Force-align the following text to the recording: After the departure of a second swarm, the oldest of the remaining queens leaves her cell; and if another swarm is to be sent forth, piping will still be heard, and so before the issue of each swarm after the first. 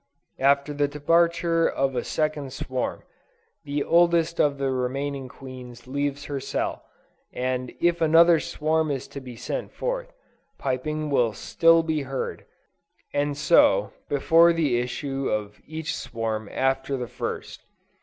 After 0.39 0.73
the 0.73 0.87
departure 0.87 1.67
of 1.69 1.95
a 1.95 2.03
second 2.03 2.53
swarm, 2.53 3.03
the 3.65 3.83
oldest 3.83 4.39
of 4.41 4.57
the 4.57 4.71
remaining 4.71 5.27
queens 5.27 5.85
leaves 5.85 6.25
her 6.25 6.39
cell; 6.39 6.81
and 7.31 7.71
if 7.79 8.01
another 8.01 8.39
swarm 8.39 8.89
is 8.89 9.07
to 9.09 9.19
be 9.21 9.35
sent 9.35 9.71
forth, 9.71 10.11
piping 10.57 11.11
will 11.11 11.33
still 11.33 11.83
be 11.83 12.01
heard, 12.01 12.45
and 13.13 13.37
so 13.37 13.93
before 14.09 14.53
the 14.53 14.79
issue 14.79 15.29
of 15.29 15.61
each 15.67 15.95
swarm 15.95 16.49
after 16.51 16.97
the 16.97 17.07
first. 17.07 17.63